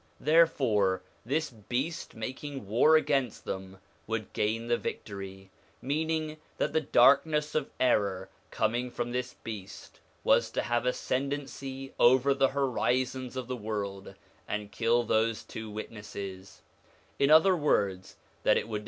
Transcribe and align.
Therefore 0.19 1.03
this 1.23 1.51
beast 1.51 2.15
making 2.15 2.65
war 2.65 2.95
against 2.97 3.45
them 3.45 3.77
would 4.07 4.33
gain 4.33 4.65
the 4.65 4.75
victory 4.75 5.51
meaning 5.79 6.37
that 6.57 6.73
the 6.73 6.81
dark 6.81 7.23
ness 7.23 7.53
of 7.53 7.69
error 7.79 8.27
coming 8.49 8.89
from 8.89 9.11
this 9.11 9.35
beast 9.43 9.99
was 10.23 10.49
to 10.49 10.63
have 10.63 10.87
ascendency 10.87 11.93
over 11.99 12.33
the 12.33 12.47
horizons 12.47 13.35
of 13.35 13.47
the 13.47 13.55
world, 13.55 14.15
and 14.47 14.71
kill 14.71 15.03
those 15.03 15.43
two 15.43 15.69
witnesses: 15.69 16.63
in 17.19 17.29
other 17.29 17.55
words, 17.55 18.15
that 18.41 18.57
it 18.57 18.63
would 18.67 18.69
1 18.69 18.71
Dynasty 18.71 18.71
of 18.71 18.71
the 18.71 18.73
Umayyads. 18.73 18.79